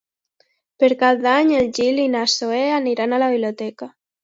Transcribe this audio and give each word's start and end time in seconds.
Per 0.83 0.89
Cap 1.01 1.21
d'Any 1.25 1.51
en 1.59 1.69
Gil 1.79 2.03
i 2.05 2.07
na 2.15 2.25
Zoè 2.39 2.65
aniran 2.81 3.17
a 3.17 3.23
la 3.27 3.31
biblioteca. 3.37 3.93